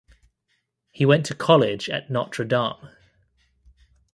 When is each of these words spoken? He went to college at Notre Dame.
He 0.89 1.05
went 1.05 1.27
to 1.27 1.35
college 1.35 1.87
at 1.87 2.09
Notre 2.09 2.43
Dame. 2.43 2.89